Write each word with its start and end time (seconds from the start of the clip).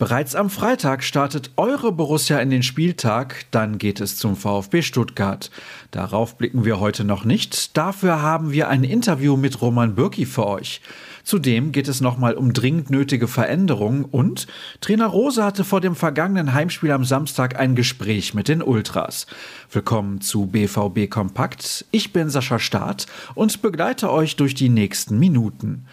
Bereits 0.00 0.36
am 0.36 0.48
Freitag 0.48 1.02
startet 1.02 1.50
eure 1.56 1.90
Borussia 1.90 2.38
in 2.38 2.50
den 2.50 2.62
Spieltag, 2.62 3.46
dann 3.50 3.78
geht 3.78 4.00
es 4.00 4.16
zum 4.16 4.36
VfB 4.36 4.82
Stuttgart. 4.82 5.50
Darauf 5.90 6.38
blicken 6.38 6.64
wir 6.64 6.78
heute 6.78 7.02
noch 7.02 7.24
nicht, 7.24 7.76
dafür 7.76 8.22
haben 8.22 8.52
wir 8.52 8.68
ein 8.68 8.84
Interview 8.84 9.36
mit 9.36 9.60
Roman 9.60 9.96
Bürki 9.96 10.24
für 10.24 10.46
euch. 10.46 10.82
Zudem 11.24 11.72
geht 11.72 11.88
es 11.88 12.00
nochmal 12.00 12.34
um 12.34 12.52
dringend 12.52 12.90
nötige 12.90 13.26
Veränderungen 13.26 14.04
und 14.04 14.46
Trainer 14.80 15.08
Rose 15.08 15.42
hatte 15.42 15.64
vor 15.64 15.80
dem 15.80 15.96
vergangenen 15.96 16.54
Heimspiel 16.54 16.92
am 16.92 17.04
Samstag 17.04 17.58
ein 17.58 17.74
Gespräch 17.74 18.34
mit 18.34 18.46
den 18.46 18.62
Ultras. 18.62 19.26
Willkommen 19.72 20.20
zu 20.20 20.46
BVB 20.46 21.10
Kompakt. 21.10 21.86
Ich 21.90 22.12
bin 22.12 22.30
Sascha 22.30 22.60
Staat 22.60 23.06
und 23.34 23.62
begleite 23.62 24.12
euch 24.12 24.36
durch 24.36 24.54
die 24.54 24.68
nächsten 24.68 25.18
Minuten. 25.18 25.86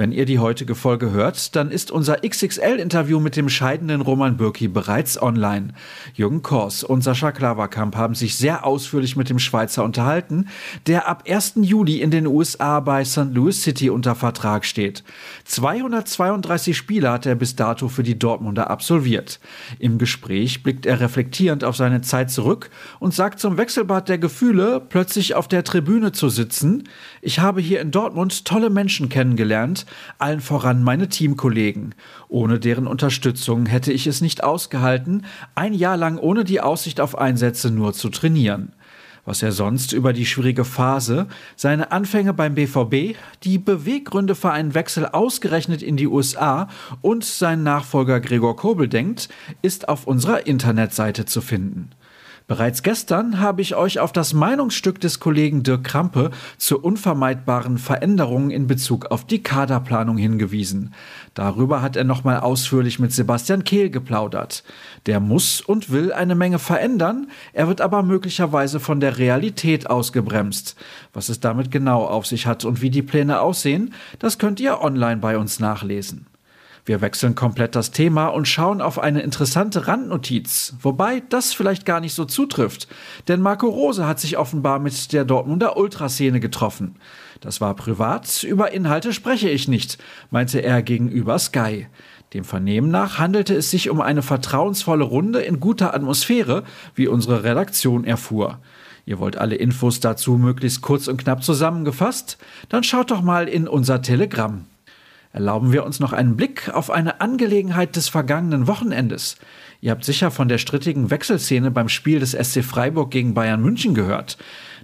Wenn 0.00 0.12
ihr 0.12 0.26
die 0.26 0.38
heutige 0.38 0.76
Folge 0.76 1.10
hört, 1.10 1.56
dann 1.56 1.72
ist 1.72 1.90
unser 1.90 2.18
XXL-Interview 2.24 3.18
mit 3.18 3.34
dem 3.34 3.48
scheidenden 3.48 4.00
Roman 4.00 4.36
Bürki 4.36 4.68
bereits 4.68 5.20
online. 5.20 5.70
Jürgen 6.14 6.42
Kors 6.42 6.84
und 6.84 7.02
Sascha 7.02 7.32
Klaverkamp 7.32 7.96
haben 7.96 8.14
sich 8.14 8.36
sehr 8.36 8.64
ausführlich 8.64 9.16
mit 9.16 9.28
dem 9.28 9.40
Schweizer 9.40 9.82
unterhalten, 9.82 10.46
der 10.86 11.08
ab 11.08 11.24
1. 11.28 11.54
Juli 11.62 12.00
in 12.00 12.12
den 12.12 12.28
USA 12.28 12.78
bei 12.78 13.04
St. 13.04 13.32
Louis 13.32 13.60
City 13.60 13.90
unter 13.90 14.14
Vertrag 14.14 14.64
steht. 14.66 15.02
232 15.46 16.76
Spiele 16.76 17.10
hat 17.10 17.26
er 17.26 17.34
bis 17.34 17.56
dato 17.56 17.88
für 17.88 18.04
die 18.04 18.16
Dortmunder 18.16 18.70
absolviert. 18.70 19.40
Im 19.80 19.98
Gespräch 19.98 20.62
blickt 20.62 20.86
er 20.86 21.00
reflektierend 21.00 21.64
auf 21.64 21.74
seine 21.74 22.02
Zeit 22.02 22.30
zurück 22.30 22.70
und 23.00 23.14
sagt 23.14 23.40
zum 23.40 23.56
Wechselbad 23.58 24.08
der 24.08 24.18
Gefühle, 24.18 24.80
plötzlich 24.80 25.34
auf 25.34 25.48
der 25.48 25.64
Tribüne 25.64 26.12
zu 26.12 26.28
sitzen. 26.28 26.84
Ich 27.20 27.40
habe 27.40 27.60
hier 27.60 27.80
in 27.80 27.90
Dortmund 27.90 28.44
tolle 28.44 28.70
Menschen 28.70 29.08
kennengelernt, 29.08 29.86
allen 30.18 30.40
voran 30.40 30.82
meine 30.82 31.08
Teamkollegen. 31.08 31.94
Ohne 32.28 32.58
deren 32.58 32.86
Unterstützung 32.86 33.66
hätte 33.66 33.92
ich 33.92 34.06
es 34.06 34.20
nicht 34.20 34.44
ausgehalten, 34.44 35.24
ein 35.54 35.74
Jahr 35.74 35.96
lang 35.96 36.18
ohne 36.18 36.44
die 36.44 36.60
Aussicht 36.60 37.00
auf 37.00 37.18
Einsätze 37.18 37.70
nur 37.70 37.92
zu 37.92 38.08
trainieren 38.08 38.72
was 39.28 39.42
er 39.42 39.52
sonst 39.52 39.92
über 39.92 40.14
die 40.14 40.24
schwierige 40.24 40.64
Phase, 40.64 41.26
seine 41.54 41.92
Anfänge 41.92 42.32
beim 42.32 42.54
BVB, 42.54 43.14
die 43.44 43.58
Beweggründe 43.58 44.34
für 44.34 44.52
einen 44.52 44.72
Wechsel 44.72 45.04
ausgerechnet 45.04 45.82
in 45.82 45.98
die 45.98 46.06
USA 46.06 46.68
und 47.02 47.24
seinen 47.26 47.62
Nachfolger 47.62 48.20
Gregor 48.20 48.56
Kobel 48.56 48.88
denkt, 48.88 49.28
ist 49.60 49.90
auf 49.90 50.06
unserer 50.06 50.46
Internetseite 50.46 51.26
zu 51.26 51.42
finden. 51.42 51.90
Bereits 52.48 52.82
gestern 52.82 53.40
habe 53.40 53.60
ich 53.60 53.74
euch 53.74 54.00
auf 54.00 54.10
das 54.10 54.32
Meinungsstück 54.32 54.98
des 55.02 55.20
Kollegen 55.20 55.64
Dirk 55.64 55.84
Krampe 55.84 56.30
zur 56.56 56.82
unvermeidbaren 56.82 57.76
Veränderung 57.76 58.50
in 58.50 58.66
Bezug 58.66 59.04
auf 59.10 59.26
die 59.26 59.42
Kaderplanung 59.42 60.16
hingewiesen. 60.16 60.94
Darüber 61.34 61.82
hat 61.82 61.94
er 61.94 62.04
nochmal 62.04 62.40
ausführlich 62.40 62.98
mit 62.98 63.12
Sebastian 63.12 63.64
Kehl 63.64 63.90
geplaudert. 63.90 64.64
Der 65.04 65.20
muss 65.20 65.60
und 65.60 65.90
will 65.90 66.10
eine 66.10 66.34
Menge 66.34 66.58
verändern, 66.58 67.28
er 67.52 67.68
wird 67.68 67.82
aber 67.82 68.02
möglicherweise 68.02 68.80
von 68.80 68.98
der 68.98 69.18
Realität 69.18 69.90
ausgebremst. 69.90 70.74
Was 71.12 71.28
es 71.28 71.40
damit 71.40 71.70
genau 71.70 72.06
auf 72.06 72.26
sich 72.26 72.46
hat 72.46 72.64
und 72.64 72.80
wie 72.80 72.88
die 72.88 73.02
Pläne 73.02 73.42
aussehen, 73.42 73.92
das 74.20 74.38
könnt 74.38 74.58
ihr 74.58 74.80
online 74.80 75.18
bei 75.18 75.36
uns 75.36 75.60
nachlesen. 75.60 76.24
Wir 76.88 77.02
wechseln 77.02 77.34
komplett 77.34 77.76
das 77.76 77.90
Thema 77.90 78.28
und 78.28 78.48
schauen 78.48 78.80
auf 78.80 78.98
eine 78.98 79.20
interessante 79.20 79.86
Randnotiz, 79.86 80.72
wobei 80.80 81.22
das 81.28 81.52
vielleicht 81.52 81.84
gar 81.84 82.00
nicht 82.00 82.14
so 82.14 82.24
zutrifft, 82.24 82.88
denn 83.28 83.42
Marco 83.42 83.68
Rose 83.68 84.06
hat 84.06 84.18
sich 84.18 84.38
offenbar 84.38 84.78
mit 84.78 85.12
der 85.12 85.26
Dortmunder 85.26 85.76
Ultraszene 85.76 86.40
getroffen. 86.40 86.96
Das 87.42 87.60
war 87.60 87.74
privat, 87.74 88.42
über 88.42 88.72
Inhalte 88.72 89.12
spreche 89.12 89.50
ich 89.50 89.68
nicht, 89.68 89.98
meinte 90.30 90.60
er 90.60 90.80
gegenüber 90.80 91.38
Sky. 91.38 91.88
Dem 92.32 92.44
Vernehmen 92.44 92.90
nach 92.90 93.18
handelte 93.18 93.54
es 93.54 93.70
sich 93.70 93.90
um 93.90 94.00
eine 94.00 94.22
vertrauensvolle 94.22 95.04
Runde 95.04 95.40
in 95.40 95.60
guter 95.60 95.92
Atmosphäre, 95.92 96.64
wie 96.94 97.06
unsere 97.06 97.44
Redaktion 97.44 98.04
erfuhr. 98.04 98.60
Ihr 99.04 99.18
wollt 99.18 99.36
alle 99.36 99.56
Infos 99.56 100.00
dazu 100.00 100.38
möglichst 100.38 100.80
kurz 100.80 101.06
und 101.06 101.18
knapp 101.18 101.44
zusammengefasst? 101.44 102.38
Dann 102.70 102.82
schaut 102.82 103.10
doch 103.10 103.20
mal 103.20 103.46
in 103.46 103.68
unser 103.68 104.00
Telegramm. 104.00 104.64
Erlauben 105.32 105.72
wir 105.72 105.84
uns 105.84 106.00
noch 106.00 106.12
einen 106.12 106.36
Blick 106.36 106.70
auf 106.72 106.90
eine 106.90 107.20
Angelegenheit 107.20 107.96
des 107.96 108.08
vergangenen 108.08 108.66
Wochenendes. 108.66 109.36
Ihr 109.80 109.90
habt 109.90 110.04
sicher 110.04 110.30
von 110.30 110.48
der 110.48 110.58
strittigen 110.58 111.10
Wechselszene 111.10 111.70
beim 111.70 111.88
Spiel 111.88 112.18
des 112.18 112.32
SC 112.32 112.64
Freiburg 112.64 113.10
gegen 113.10 113.34
Bayern 113.34 113.62
München 113.62 113.94
gehört. 113.94 114.38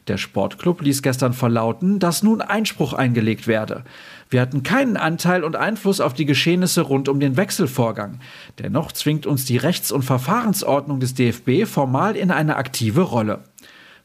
Der 0.06 0.19
Sportclub 0.19 0.82
ließ 0.82 1.03
gestern 1.03 1.32
verlauten, 1.32 1.99
dass 1.99 2.22
nun 2.22 2.43
Einspruch 2.43 2.93
eingelegt 2.93 3.47
werde. 3.47 3.84
Wir 4.28 4.43
hatten 4.43 4.62
keinen 4.62 4.99
Anteil 4.99 5.44
und 5.44 5.56
Einfluss 5.56 6.00
auf 6.00 6.12
die 6.12 6.27
Geschehnisse 6.27 6.82
rund 6.82 7.09
um 7.09 7.21
den 7.21 7.38
Wechselvorgang. 7.38 8.21
Dennoch 8.59 8.93
zwingt 8.93 9.26
uns 9.26 9.47
die 9.47 9.56
Rechts- 9.56 9.93
und 9.93 10.03
Verfahrensordnung 10.03 11.00
des 11.00 11.15
DFB 11.15 11.66
formal 11.66 12.16
in 12.16 12.31
eine 12.31 12.56
aktive 12.56 13.00
Rolle. 13.00 13.44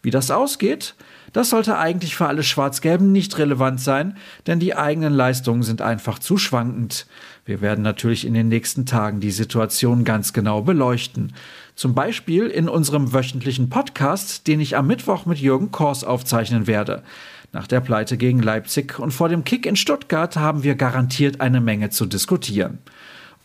Wie 0.01 0.11
das 0.11 0.31
ausgeht, 0.31 0.95
das 1.33 1.49
sollte 1.49 1.77
eigentlich 1.77 2.15
für 2.15 2.27
alle 2.27 2.43
Schwarz-Gelben 2.43 3.11
nicht 3.11 3.37
relevant 3.37 3.81
sein, 3.81 4.15
denn 4.47 4.59
die 4.59 4.75
eigenen 4.75 5.13
Leistungen 5.13 5.61
sind 5.61 5.81
einfach 5.81 6.19
zu 6.19 6.37
schwankend. 6.37 7.05
Wir 7.45 7.61
werden 7.61 7.83
natürlich 7.83 8.25
in 8.25 8.33
den 8.33 8.47
nächsten 8.47 8.85
Tagen 8.85 9.19
die 9.19 9.31
Situation 9.31 10.05
ganz 10.05 10.33
genau 10.33 10.61
beleuchten. 10.61 11.33
Zum 11.75 11.95
Beispiel 11.95 12.47
in 12.47 12.69
unserem 12.69 13.13
wöchentlichen 13.13 13.69
Podcast, 13.69 14.47
den 14.47 14.59
ich 14.59 14.77
am 14.77 14.87
Mittwoch 14.87 15.25
mit 15.25 15.39
Jürgen 15.39 15.71
Kors 15.71 16.03
aufzeichnen 16.03 16.65
werde. 16.65 17.03
Nach 17.51 17.67
der 17.67 17.79
Pleite 17.81 18.17
gegen 18.17 18.41
Leipzig 18.41 18.99
und 18.99 19.11
vor 19.11 19.27
dem 19.27 19.43
Kick 19.43 19.65
in 19.65 19.75
Stuttgart 19.75 20.37
haben 20.37 20.63
wir 20.63 20.75
garantiert 20.75 21.41
eine 21.41 21.61
Menge 21.61 21.89
zu 21.89 22.05
diskutieren. 22.05 22.79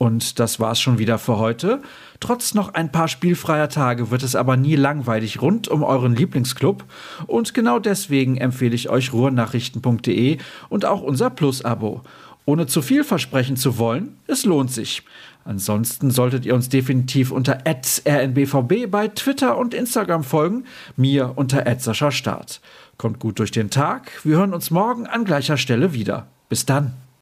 Und 0.04 0.38
das 0.38 0.60
war's 0.60 0.82
schon 0.82 0.98
wieder 0.98 1.16
für 1.16 1.38
heute. 1.38 1.80
Trotz 2.20 2.52
noch 2.52 2.74
ein 2.74 2.92
paar 2.92 3.08
spielfreier 3.08 3.70
Tage 3.70 4.10
wird 4.10 4.22
es 4.22 4.36
aber 4.36 4.58
nie 4.58 4.76
langweilig 4.76 5.40
rund 5.40 5.66
um 5.66 5.82
euren 5.82 6.14
Lieblingsclub. 6.14 6.84
Und 7.26 7.54
genau 7.54 7.78
deswegen 7.78 8.36
empfehle 8.36 8.74
ich 8.74 8.90
euch 8.90 9.14
ruhrnachrichten.de 9.14 10.36
und 10.68 10.84
auch 10.84 11.00
unser 11.00 11.30
Plus-Abo. 11.30 12.02
Ohne 12.44 12.66
zu 12.66 12.82
viel 12.82 13.02
versprechen 13.02 13.56
zu 13.56 13.78
wollen, 13.78 14.18
es 14.26 14.44
lohnt 14.44 14.70
sich. 14.70 15.04
Ansonsten 15.46 16.10
solltet 16.10 16.44
ihr 16.44 16.54
uns 16.54 16.68
definitiv 16.68 17.30
unter 17.30 17.60
rnbvb 17.66 18.86
bei 18.88 19.08
Twitter 19.08 19.56
und 19.56 19.72
Instagram 19.72 20.22
folgen, 20.22 20.64
mir 20.98 21.32
unter 21.36 21.64
Start. 22.10 22.60
Kommt 22.98 23.20
gut 23.20 23.38
durch 23.38 23.52
den 23.52 23.70
Tag, 23.70 24.12
wir 24.22 24.36
hören 24.36 24.52
uns 24.52 24.70
morgen 24.70 25.06
an 25.06 25.24
gleicher 25.24 25.56
Stelle 25.56 25.94
wieder. 25.94 26.26
Bis 26.50 26.66
dann. 26.66 26.92